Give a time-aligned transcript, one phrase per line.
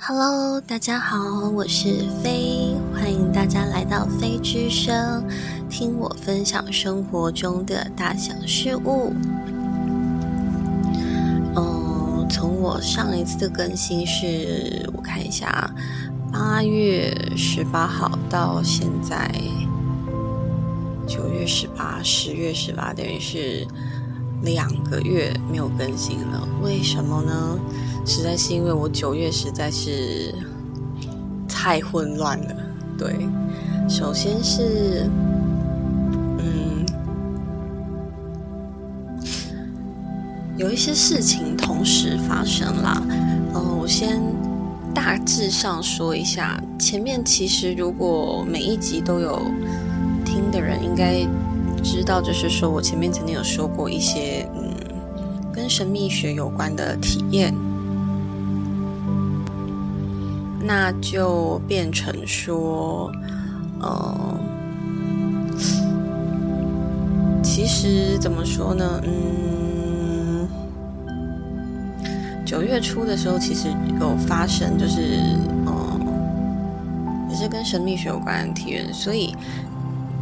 [0.00, 5.24] Hello，大家好，我是飞，欢迎大家来到飞之声，
[5.68, 9.12] 听我分享生活中的大小事物。
[11.56, 15.68] 嗯，从我上一次的更新是，我看一下，
[16.32, 19.28] 八月十八号到现在
[21.08, 23.66] 九月十八、十月十八，等于是
[24.42, 26.48] 两个月没有更新了。
[26.62, 27.58] 为什么呢？
[28.08, 30.34] 实在是因为我九月实在是
[31.46, 32.56] 太混乱了。
[32.96, 33.14] 对，
[33.88, 35.08] 首先是，
[36.38, 36.86] 嗯，
[40.56, 43.00] 有一些事情同时发生啦。
[43.54, 44.20] 嗯，我先
[44.94, 46.58] 大致上说一下。
[46.78, 49.38] 前面其实如果每一集都有
[50.24, 51.26] 听的人，应该
[51.84, 54.74] 知道，就是说我前面曾经有说过一些嗯，
[55.52, 57.54] 跟神秘学有关的体验。
[60.68, 63.10] 那就变成说，
[63.80, 64.38] 呃，
[67.42, 69.00] 其实怎么说呢？
[69.02, 70.46] 嗯，
[72.44, 75.18] 九月初的时候，其实有发生，就是
[75.64, 75.98] 呃，
[77.30, 78.92] 也是跟神秘学有关的体验。
[78.92, 79.34] 所以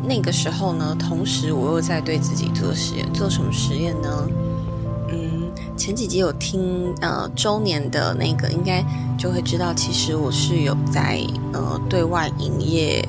[0.09, 4.29] 那个时候呢，同时我又在对自己做实验，做什么实验呢？
[5.11, 8.81] 嗯前几集有听呃周年的那个，应该
[9.17, 11.21] 就会知道，其实我是有在
[11.53, 13.03] 呃对外营业，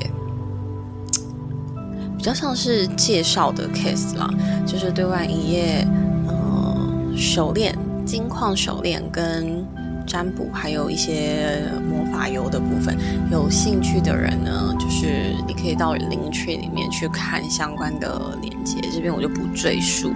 [2.18, 4.30] 比较像是介绍的 case 啦，
[4.66, 5.88] 就是对外营业
[6.28, 6.78] 呃
[7.16, 9.66] 手链、金矿手链跟
[10.06, 12.98] 占卜，还有一些魔法油的部分。
[13.30, 20.14] 有兴趣的人呢，就是你可以到领取里面去看相关的链接，这边我就不赘述。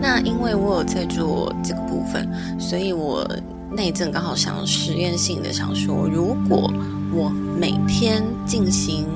[0.00, 3.24] 那因为我有在做这个部分，所以我
[3.74, 6.72] 那一阵刚好想实验性的想说，如果
[7.12, 9.06] 我每天进行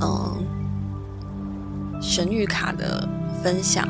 [0.00, 0.44] 嗯
[2.02, 3.08] 神谕卡的
[3.42, 3.88] 分享，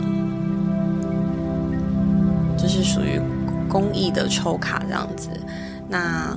[2.56, 3.20] 就是属于
[3.68, 5.30] 公益的抽卡这样子，
[5.88, 6.36] 那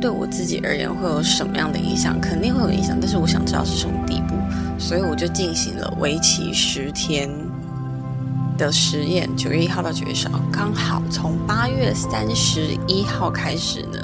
[0.00, 2.18] 对我自己而言会有什么样的影响？
[2.20, 4.34] 肯定会有影响，但是我想知道是什么地步，
[4.78, 7.30] 所以我就进行了为期十天。
[8.56, 13.98] 的实验，九月一号到九月十号，刚好从八月三十一号开始呢，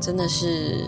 [0.00, 0.84] 真的是，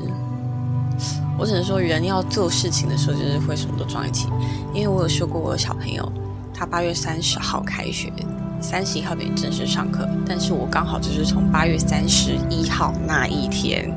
[1.38, 4.28] 我只能说人要做事情的时候，就是会什么都撞一起。
[4.74, 6.12] 因为我有说过，我的小朋友
[6.52, 8.12] 他八月三十号开学，
[8.60, 13.96] 三十一号等于正式上课，但是我刚好就是从八月三十一号那一天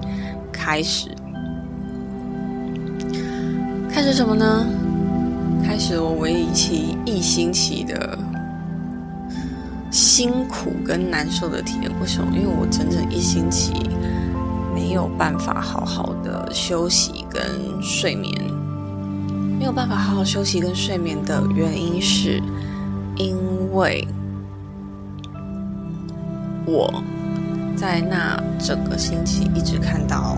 [0.52, 1.10] 开始，
[3.90, 4.68] 开始什么呢？
[5.64, 8.18] 开始我为期一星期的。
[9.96, 12.36] 辛苦跟难受的体验，为什么？
[12.36, 13.72] 因为我整整一星期
[14.74, 17.42] 没有办法好好的休息跟
[17.82, 18.30] 睡眠，
[19.58, 22.44] 没有办法好好休息跟睡眠的原因是，
[23.16, 23.38] 因
[23.72, 24.06] 为
[26.66, 26.94] 我
[27.78, 30.38] 在那整个星期一直看到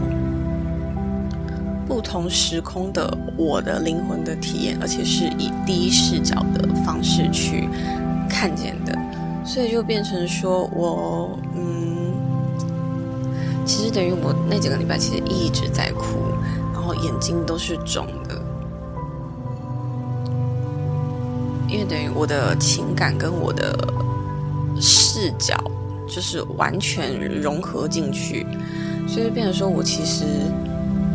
[1.88, 7.68] 不同时空的我的灵魂的体验，而且是以第一视角的方式去
[8.30, 8.96] 看见的。
[9.48, 12.14] 所以就变成说，我嗯，
[13.66, 16.18] 其实等于我那几个礼拜其实一直在哭，
[16.74, 18.40] 然后眼睛都是肿的，
[21.70, 23.74] 因为等于我的情感跟我的
[24.82, 25.56] 视角
[26.06, 28.46] 就是完全融合进去，
[29.08, 30.26] 所以变成说我其实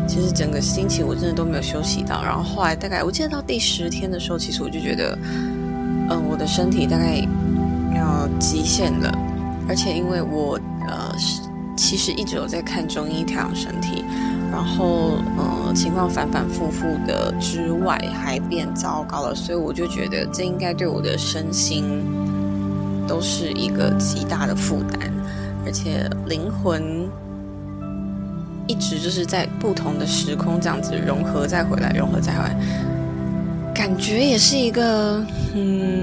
[0.08, 5.16] 其实整个星期我真的都没有休息到，然后后来大概我记得到第十天的时候，其实我就觉得，
[6.08, 7.22] 嗯，我的身体大概。
[7.94, 9.12] 要极限了，
[9.68, 10.58] 而且因为我
[10.88, 11.14] 呃
[11.76, 14.04] 其实一直有在看中医调养身体，
[14.50, 22.04] 然后呃情况反反复复的之外还变糟糕了，所以我就觉得这应该对我的身心
[23.08, 25.10] 都是一个极大的负担，
[25.64, 27.08] 而且灵魂
[28.66, 32.56] 一直就是在不同的时空这样子融合再回来，融合再回来，
[33.74, 35.24] 感觉也是一个
[35.54, 36.01] 嗯。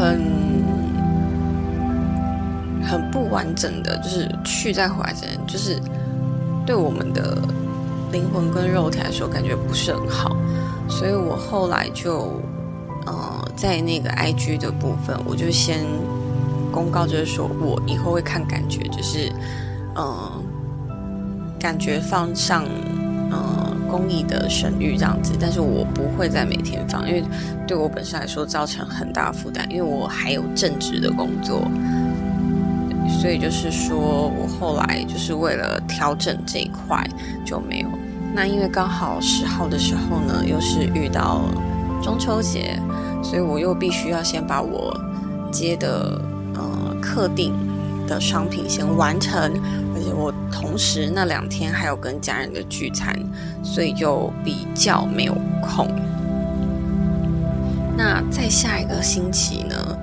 [0.00, 0.18] 很
[2.82, 5.14] 很不完整的，就是去再回来，
[5.46, 5.78] 就是
[6.64, 7.36] 对我们的
[8.10, 10.34] 灵魂跟肉体来说，感觉不是很好。
[10.88, 12.40] 所以我后来就，
[13.04, 15.84] 呃，在那个 IG 的部分，我就先
[16.72, 19.30] 公告，就是说我以后会看感觉，就是，
[19.96, 20.42] 嗯，
[21.60, 22.64] 感觉放上，
[23.90, 27.24] 公益的神谕这样子，但是我不会再每天放，因为
[27.66, 31.68] 对我本身来说造成很大负担，因为我还有正职的工作，
[33.20, 33.96] 所以就是说
[34.38, 37.04] 我后来就是为了调整这一块
[37.44, 37.88] 就没有。
[38.32, 41.42] 那因为刚好十号的时候呢，又是遇到
[42.00, 42.78] 中秋节，
[43.22, 44.96] 所以我又必须要先把我
[45.50, 46.20] 接的
[46.54, 47.52] 呃客定
[48.06, 49.52] 的商品先完成，
[50.60, 53.16] 同时那两天还有跟家人的聚餐，
[53.62, 55.88] 所以就比较没有空。
[57.96, 59.98] 那在下一个星期呢，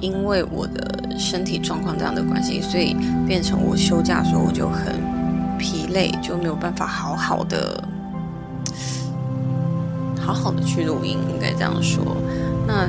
[0.00, 2.96] 因为我的身体状况这样的关系，所以
[3.26, 5.12] 变成我休假的时候我就很。
[5.56, 7.82] 疲累就没有办法好好的、
[10.20, 12.04] 好好的去录音，应该这样说。
[12.66, 12.86] 那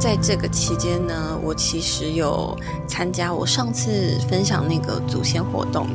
[0.00, 2.56] 在这个期间呢，我其实有
[2.88, 5.86] 参加我上次分享那个祖先活动，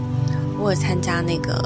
[0.63, 1.61] 我有参加那个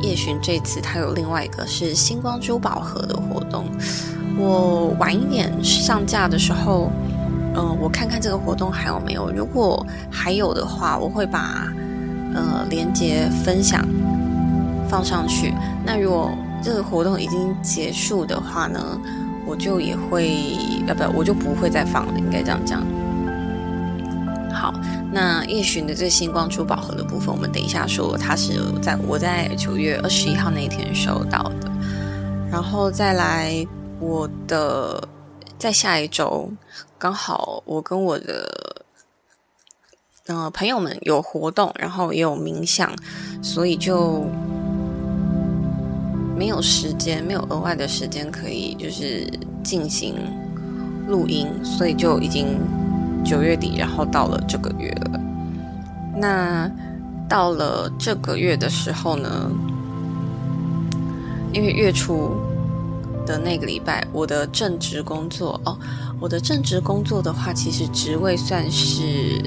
[0.00, 0.36] 夜巡。
[0.42, 3.66] 这次他有另外一个是星光珠宝盒的活动。
[4.36, 6.90] 我晚一点上架的时候，
[7.54, 9.30] 嗯，我看看这个活动还有没有。
[9.30, 11.66] 如果还有的话，我会把。
[12.34, 13.82] 呃，连接分享
[14.86, 15.54] 放上去。
[15.82, 16.30] 那如果
[16.62, 18.78] 这个活动已经结束的话呢，
[19.46, 20.36] 我就也会
[20.86, 22.82] 呃不，我就不会再放了，应该这样讲。
[25.12, 28.16] 那夜巡的这星光珠宝盒的部分，我们等一下说。
[28.16, 31.70] 它是在我在九月二十一号那一天收到的，
[32.50, 33.66] 然后再来
[34.00, 35.08] 我的
[35.58, 36.50] 在下一周，
[36.98, 38.84] 刚好我跟我的。
[40.26, 42.94] 呃，朋友们有活动，然后也有冥想，
[43.40, 44.26] 所以就
[46.36, 49.26] 没有时间，没有额外的时间可以就是
[49.64, 50.14] 进行
[51.06, 52.60] 录音，所以就已经
[53.28, 55.20] 九月底，然后到了这个月了。
[56.16, 56.70] 那
[57.28, 59.50] 到了这个月的时候呢，
[61.52, 62.30] 因为月初
[63.26, 65.78] 的那个礼拜，我的正职工作哦，
[66.18, 69.42] 我的正职工作的话，其实职位算是。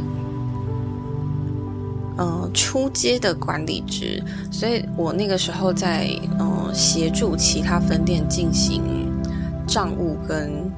[2.18, 6.07] 嗯，初阶的管理职，所以我那个时候在
[6.39, 8.83] 嗯协助其他分店进行
[9.66, 10.70] 账务跟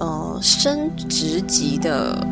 [0.00, 2.26] 呃升职级的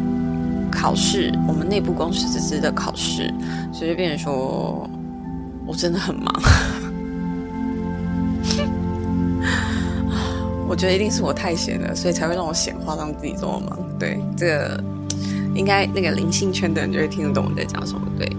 [0.72, 3.32] 考试，我们内部公司自资的考试，
[3.72, 4.90] 所以就变成说
[5.64, 6.34] 我真的很忙。
[10.68, 13.78] 我觉得一定是我太闲了，所以才会让我显化让自己这么忙。
[13.96, 14.82] 对这个。
[15.54, 18.30] 应该那个灵性圈的人就会听得懂我在讲什么，对。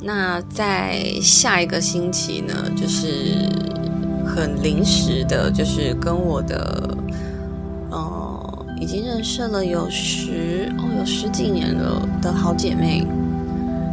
[0.00, 3.48] 那在下一个星期呢，就是
[4.24, 6.96] 很临时的，就是跟我的，
[8.82, 13.06] 已经认识了有十哦，有十几年了的好姐妹。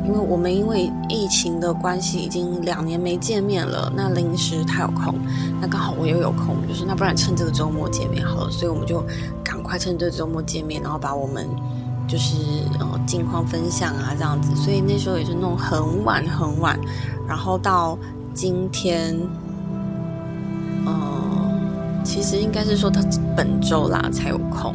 [0.04, 3.94] 因为我们因为疫情的关系，已经两年没见面了。
[3.96, 5.14] 那临时她有空，
[5.62, 8.50] 那刚好我又有空，就是那不然趁这个周末见面好了。
[8.50, 9.06] 所以我们就
[9.44, 11.48] 赶快趁这个周末见面，然后把我们
[12.08, 12.38] 就是
[12.80, 14.56] 呃近况分享啊这样子。
[14.56, 16.80] 所以那时候也是弄很晚很晚，
[17.28, 17.96] 然后到
[18.34, 19.16] 今天，
[22.10, 23.04] 其实应该是说他
[23.38, 24.74] 本周啦才有空。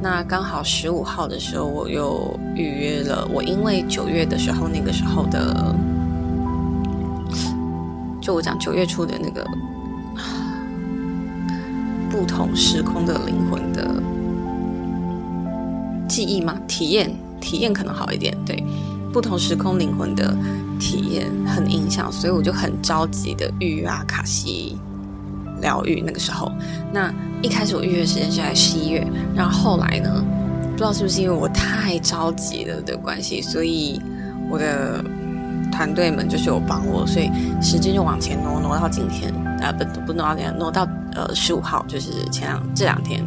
[0.00, 3.28] 那刚好十五号的时候，我又预约了。
[3.30, 5.74] 我因为九月的时候，那个时候的，
[8.18, 9.46] 就我讲九月初的那个
[12.08, 14.02] 不同时空的灵魂的
[16.08, 18.34] 记忆嘛，体验体验可能好一点。
[18.46, 18.64] 对，
[19.12, 20.34] 不同时空灵魂的
[20.78, 24.78] 体验很影响，所以我就很着急的预约阿卡西
[25.60, 26.00] 疗愈。
[26.00, 26.50] 那个时候，
[26.92, 27.12] 那。
[27.42, 29.02] 一开始我预约时间是在十一月，
[29.34, 30.22] 然后后来呢，
[30.72, 33.98] 不知道是不是因为我太着急了的关系，所以
[34.50, 35.02] 我的
[35.72, 37.30] 团队们就是有帮我，所以
[37.62, 43.24] 时间就往前挪，挪到今天，啊不不挪到今天，挪到呃十五号，就是前两这两天，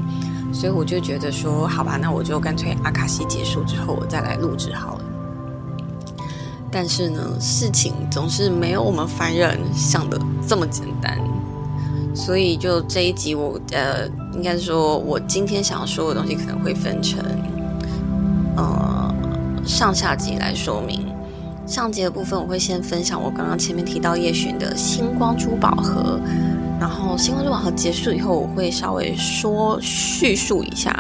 [0.54, 5.06] 所以我就觉得说，好吧，那我就干脆阿卡西结束之后我再来录制好了。
[6.70, 11.18] 但是呢，事情总是没有我们凡人想的这么简单。
[12.14, 17.20] 所以，就这一集，我呃，应该说，我今天想要说的东西可能会分成，
[18.56, 19.14] 呃，
[19.66, 21.08] 上下集来说明。
[21.66, 26.20] 上集的部分，我会先分享我刚刚前面提到叶巡的星光珠宝盒，
[26.80, 30.94] 然后星光珠宝盒结束以后，我会稍微说叙述一下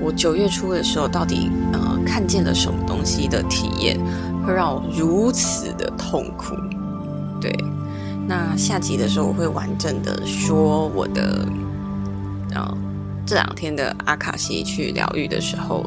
[0.00, 3.98] 我九月初的时候到底呃看见了什么东西的体验，
[4.46, 6.54] 会让我如此的痛苦，
[7.40, 7.52] 对。
[8.28, 11.48] 那下集的时候，我会完整的说我的，
[12.54, 12.76] 呃，
[13.24, 15.82] 这两天的阿卡西去疗愈的时候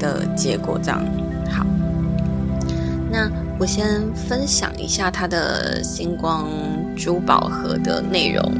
[0.00, 1.00] 的结果，这样
[1.48, 1.64] 好。
[3.12, 6.48] 那我先分享一下它的星光
[6.96, 8.52] 珠宝盒的内容。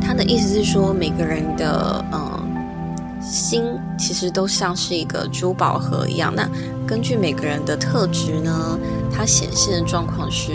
[0.00, 3.62] 它的意思是说，每个人的嗯心
[3.98, 6.32] 其实都像是一个珠宝盒一样。
[6.34, 6.48] 那
[6.86, 8.78] 根据每个人的特质呢，
[9.12, 10.52] 它显现的状况是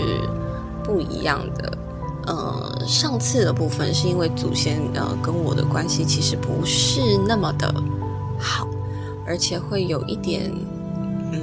[0.86, 1.76] 不一样的。
[2.28, 7.72] 呃，上次的部分是因为祖先呃跟我的关系其实不是那么的
[8.36, 8.66] 好，
[9.24, 10.50] 而且会有一点，
[11.30, 11.40] 嗯，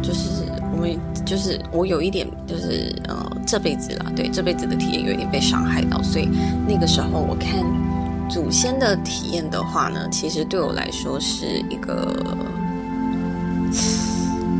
[0.00, 6.28] 就是我们就是我有一点就是呃这辈子了，对这辈子的体验有一点被伤害到，所以
[6.68, 7.64] 那个时候我看
[8.30, 12.14] 祖先的体验的话呢，其实对我来说是一个。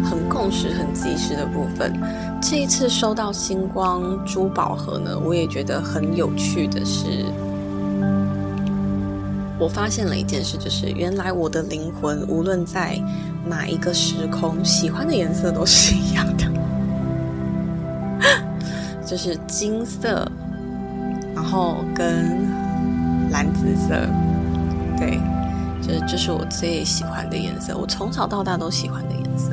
[0.08, 1.92] 很共识、很及时的部分。
[2.40, 7.24] 这一次收到星光珠宝盒呢，我也觉得很有趣的是，
[9.58, 13.00] 我发现了一件事，就是原来我的灵魂无论在
[13.46, 16.44] 哪一个时空，喜欢的颜色都是一样的，
[19.04, 20.30] 就是金色，
[21.34, 22.46] 然后跟
[23.30, 24.06] 蓝紫色，
[24.98, 25.18] 对，
[25.80, 29.50] 就是这是我最喜欢的颜色，我从小到大都喜欢的颜色。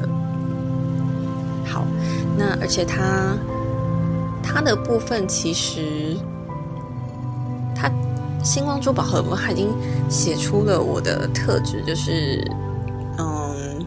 [2.38, 3.38] 那而且它
[4.42, 6.18] 它的部分其实，
[7.76, 7.90] 它
[8.44, 9.70] 星光珠宝盒它已经
[10.10, 12.46] 写出了我的特质，就是
[13.18, 13.86] 嗯，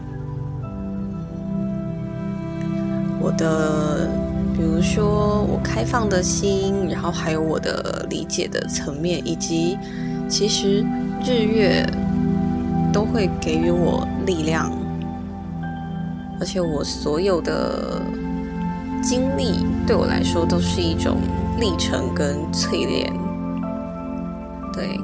[3.19, 4.09] 我的
[4.55, 9.77] 比如说我开放的心，然后还有我的理解的层面，以及
[10.27, 10.83] 其实
[11.23, 11.85] 日月
[12.91, 14.71] 都会给予我力量。
[16.39, 17.99] 而且我所有的
[19.01, 21.17] 经历对我来说都是一种
[21.59, 23.11] 历程跟淬炼，
[24.73, 24.99] 对。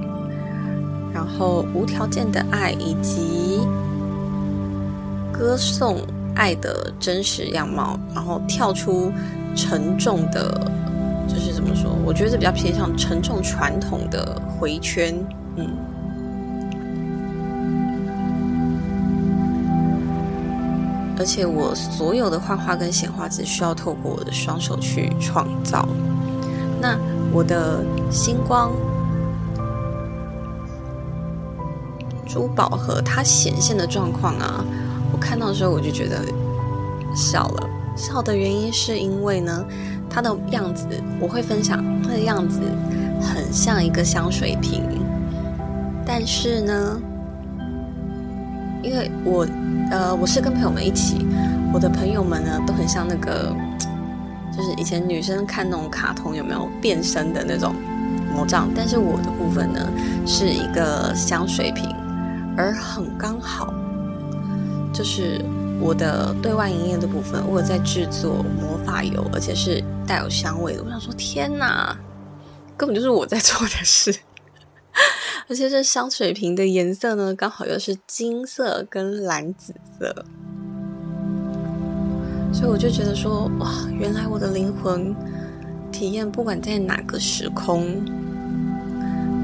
[1.14, 3.60] 然后无条件的爱以及
[5.32, 6.00] 歌颂
[6.36, 9.12] 爱的真实样貌，然后跳出
[9.56, 10.60] 沉重的，
[11.28, 11.96] 就是怎么说？
[12.04, 15.16] 我觉得这比较偏向沉重传统的回圈，
[15.56, 15.70] 嗯。
[21.18, 25.88] 而且我所有的画画跟显化只需要透过我的双手去创造。
[26.82, 26.98] 那
[27.32, 28.72] 我的星光
[32.28, 34.66] 珠宝盒它显现的状况啊，
[35.12, 36.18] 我看到的时候我就觉得
[37.16, 37.70] 笑了。
[37.96, 39.66] 笑的原因是因为呢，
[40.10, 40.88] 它的样子
[41.20, 42.60] 我会分享，它的样子
[43.22, 44.84] 很像一个香水瓶，
[46.06, 47.00] 但是呢。
[48.86, 49.48] 因为我，
[49.94, 51.24] 呃，我是跟朋友们一起，
[51.72, 53.56] 我的朋友们呢都很像那个，
[54.52, 57.76] 就是以前女生看那种卡通有没有变身的那种
[58.34, 59.88] 魔杖，但是我的部分呢
[60.26, 61.96] 是一个香水瓶，
[62.58, 63.72] 而很刚好，
[64.92, 65.46] 就是
[65.80, 70.84] 我的对外营业的部分，我有在制作魔法油，而且是带有香味的。
[70.84, 71.96] 我想说，天哪，
[72.76, 74.12] 根本就是我在做的事。
[75.50, 80.26] 而且这香水瓶的颜色呢，刚好又是金色跟蓝紫色，
[82.54, 85.16] 所以我就觉得说，哇，原来我的灵魂
[85.92, 88.04] 体验，不管在哪个时空，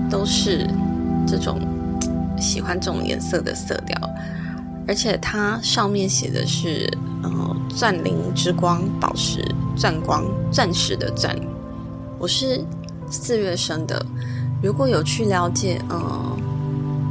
[0.10, 0.68] 都是
[1.28, 1.60] 这种
[2.40, 3.98] 喜欢这种颜色的色调。
[4.88, 6.92] 而且它上面写的是，
[7.22, 11.36] 呃，钻灵之光宝石钻光钻石的钻。
[12.18, 12.66] 我是
[13.10, 14.04] 四月生的。
[14.64, 16.36] 如果有去了解，呃，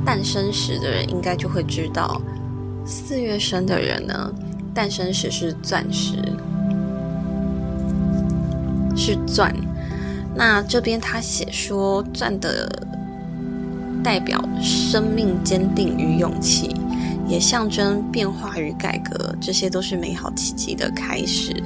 [0.04, 2.21] 诞生时的人，应该就会知道，
[2.88, 4.33] 四月生的人呢，
[4.73, 6.16] 诞生时是钻石，
[8.97, 9.54] 是钻。
[10.35, 12.66] 那这边他写说，钻的
[14.02, 16.75] 代表生命坚定与勇气，
[17.28, 21.62] 也象征变化与改革，这些都是美好奇迹的开始。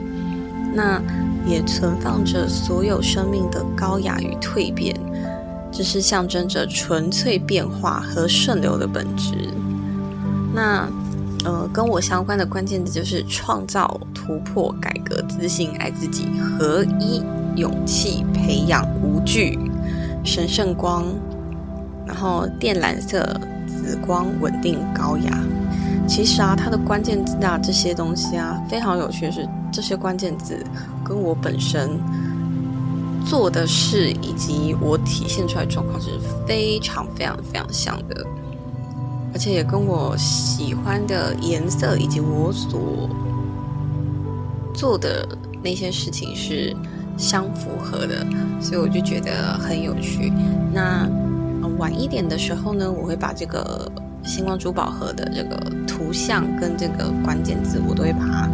[0.75, 1.01] 那
[1.47, 4.93] 也存放着所有生命的高雅与蜕变。
[5.71, 9.49] 这是象征着纯粹变化和顺流的本质。
[10.55, 10.87] 那，
[11.45, 16.27] 呃，跟我相关的关键字就是创造、突破、改革、自信、爱自己、
[16.59, 17.23] 合一、
[17.57, 19.59] 勇气、培养、无惧、
[20.25, 21.05] 神圣光，
[22.07, 23.19] 然后靛蓝色、
[23.67, 25.39] 紫光、稳定、高雅。
[26.07, 30.65] 其实啊，它的关键字啊，这些东西啊，非常有趣的是，这些关键字
[31.05, 31.99] 跟我本身。
[33.25, 36.11] 做的事以及我体现出来状况是
[36.45, 38.27] 非常非常非常像的，
[39.33, 43.09] 而且也跟我喜欢的颜色以及我所
[44.75, 45.27] 做的
[45.63, 46.75] 那些事情是
[47.17, 48.27] 相符合的，
[48.61, 50.33] 所以我就觉得很有趣。
[50.73, 51.09] 那
[51.79, 53.91] 晚一点的时候呢，我会把这个
[54.23, 58.49] 星光珠宝盒的这个图像跟这个关键字，我都会把它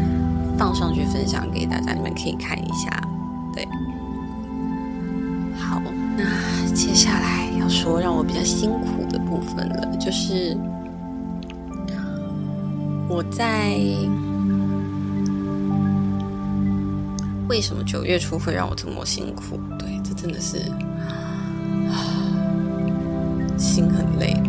[0.56, 2.88] 放上去分享给大家，你们可以看一下。
[3.54, 3.66] 对。
[5.58, 5.82] 好，
[6.16, 6.24] 那
[6.72, 9.18] 接下来要说让我比较辛苦的
[9.48, 10.56] 分了，就是
[13.08, 13.78] 我在
[17.48, 19.58] 为什么九月初会让我这么辛苦？
[19.78, 20.58] 对，这真的是
[23.56, 24.40] 心很累，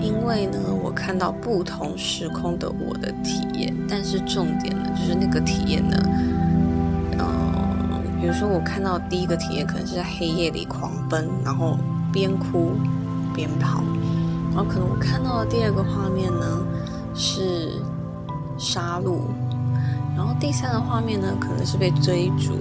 [0.00, 5.96] 因为呢，我看到不同时空的我的体验，但是重点呢，就是那个体验呢。
[6.04, 6.36] 嗯
[8.18, 11.78] 比如说，我看到第一个体验可能是在黑夜里狂奔，然后
[12.12, 12.72] 边哭
[13.36, 13.82] 边跑；
[14.52, 16.66] 然后可能我看到的第二个画面呢
[17.14, 17.72] 是
[18.58, 19.18] 杀戮；
[20.16, 22.54] 然后第三个画面呢可能是被追逐；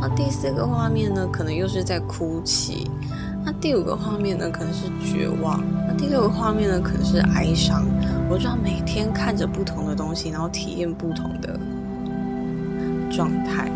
[0.00, 2.84] 然后第四个画面呢可能又是在哭泣；
[3.44, 7.84] 那第五个画面呢可能是绝望；那第六个画面呢可能是哀伤。
[8.28, 11.58] 我就要每天看着不同的东西，然后体验不同的
[13.10, 13.70] 状态。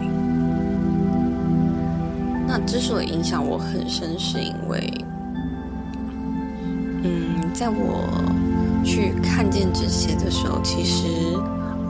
[2.47, 4.93] 那之所以影响我很深，是因为，
[7.03, 8.09] 嗯，在我
[8.85, 11.07] 去看见这些的时候，其实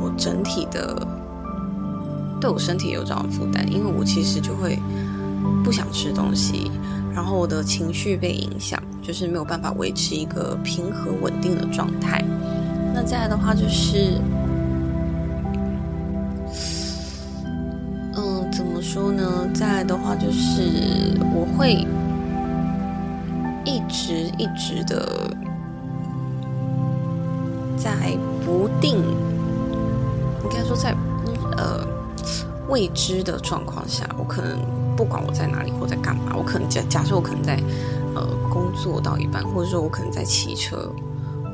[0.00, 1.06] 我整体的
[2.40, 4.78] 对我身体有这样的负担，因为我其实就会
[5.62, 6.70] 不想吃东西，
[7.14, 12.24] 然后我的情绪被影响，就是没有办法维持一个平和稳定的状态。
[12.94, 14.20] 那再来的话就是。
[18.14, 21.86] 嗯，怎么说呢，再来的话就是我会
[23.64, 25.30] 一直一直的
[27.76, 28.98] 在不定，
[30.44, 30.94] 应该说在
[31.56, 31.86] 呃
[32.68, 34.58] 未知的状况下，我可能
[34.96, 37.60] 不管我在哪里或在干嘛，我可能假假设我可能在
[38.14, 40.92] 呃工作到一半，或者说我可能在骑车，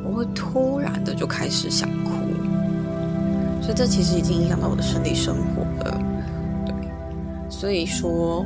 [0.04, 2.10] 我会突然的就开始想哭，
[3.62, 6.00] 所以这其实已经影响到我的生理生活了。
[6.66, 6.74] 对
[7.48, 8.44] 所以说，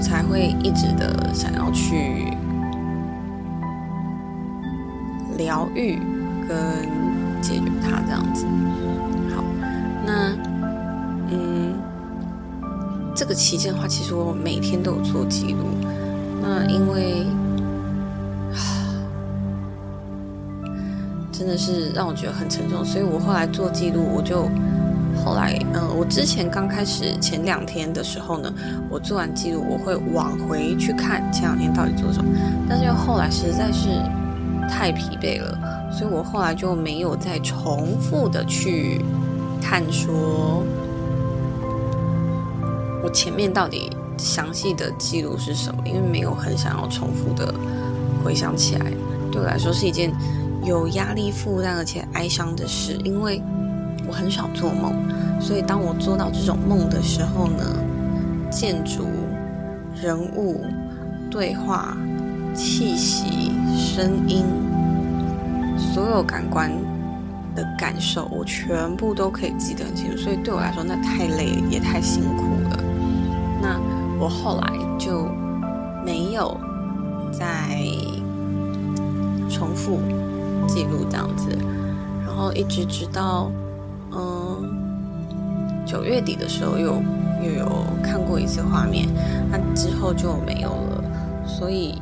[0.00, 2.26] 才会一直的想要去
[5.36, 5.98] 疗愈
[6.48, 6.56] 跟
[7.40, 8.46] 解决它这样子。
[9.34, 9.44] 好，
[10.06, 10.32] 那
[11.30, 11.74] 嗯，
[13.14, 15.64] 这个期间的话，其实我每天都有做记录。
[16.42, 17.26] 那因为
[21.30, 24.48] 真的是让我觉得很沉重，所以我后来做记录，我就。
[25.24, 28.52] 后来，嗯，我之前刚开始前两天的时候呢，
[28.88, 32.30] 我做完记录，我会往回去看前两天到底做什么。
[32.68, 33.88] 但是后来实在是
[34.68, 35.58] 太疲惫了，
[35.92, 39.04] 所以我后来就没有再重复的去
[39.60, 40.64] 看说，
[43.02, 47.54] 我前面到底详细的记录是什么，因为没有很想要重复的
[48.24, 48.86] 回想起来，
[49.30, 50.12] 对我来说是一件
[50.64, 53.42] 有压力负担而且哀伤的事，因为。
[54.10, 54.92] 我很少做梦，
[55.40, 57.62] 所以当我做到这种梦的时候呢，
[58.50, 59.06] 建筑、
[60.02, 60.64] 人物、
[61.30, 61.96] 对话、
[62.52, 64.44] 气息、声音，
[65.78, 66.72] 所有感官
[67.54, 70.16] 的感受，我全部都可以记得很清楚。
[70.16, 72.82] 所以对我来说，那太累也太辛苦了。
[73.62, 73.80] 那
[74.18, 75.28] 我后来就
[76.04, 76.58] 没有
[77.30, 77.78] 再
[79.48, 80.00] 重复
[80.66, 81.56] 记录这样子，
[82.26, 83.48] 然后一直直到。
[85.90, 87.02] 九月底的时候，又
[87.42, 89.08] 又有看过一次画面，
[89.50, 91.02] 那之后就没有了。
[91.44, 92.00] 所以，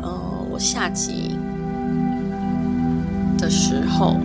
[0.00, 0.12] 呃，
[0.48, 1.36] 我下集
[3.36, 4.16] 的时候，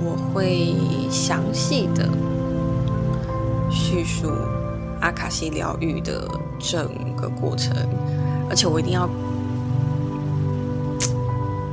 [0.00, 0.74] 我会
[1.10, 2.06] 详细的
[3.70, 4.30] 叙述
[5.00, 7.74] 阿卡西疗愈的整个过程，
[8.50, 9.08] 而且我一定要，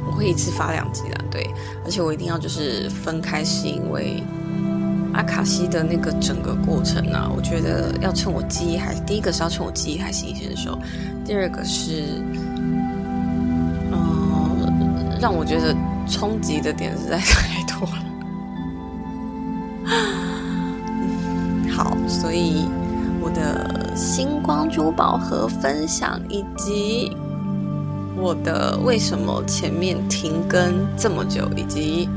[0.08, 1.04] 我会一次发两集。
[1.34, 1.50] 对，
[1.84, 4.22] 而且我一定要就是分开，是因为
[5.14, 10.78] 阿卡西的那个整个过程啊，我觉得要趁我记忆还第一个是要趁我记忆还新鲜的时候，
[11.26, 12.04] 第二个是，
[13.92, 15.76] 嗯，让我觉得
[16.08, 17.96] 冲击的点实在 太多了。
[21.76, 22.68] 好，所以
[23.20, 27.12] 我的星光珠宝盒分享以及。
[28.24, 32.08] 我的为什么前面停更这么久，以及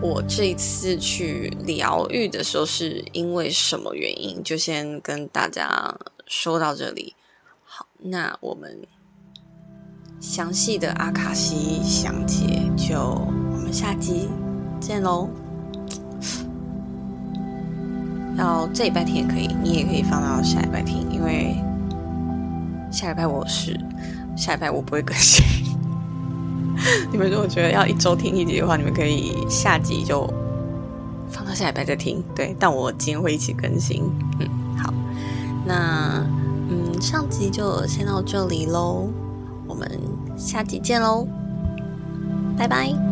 [0.00, 5.92] 我这一次去疗愈的时候是因为什么原因，就先跟大家
[6.28, 7.16] 说到这里。
[7.64, 8.78] 好，那我们
[10.20, 14.28] 详细的阿卡西详解，就我们下集
[14.80, 15.28] 见喽。
[18.38, 21.56] 要这礼拜天也可以，你也可以放到下礼拜天，因为
[22.92, 23.76] 下礼拜我是。
[24.36, 25.44] 下一拜我不会更新。
[27.12, 30.26] 你们如果觉得要一周听一集的话，你们可以下集就
[31.28, 32.22] 放到下礼拜再听。
[32.34, 34.02] 对，但我今天会一起更新。
[34.38, 34.92] 嗯，好，
[35.66, 36.24] 那
[36.70, 39.08] 嗯，上集就先到这里喽，
[39.66, 39.90] 我们
[40.36, 41.26] 下集见喽，
[42.56, 43.09] 拜拜。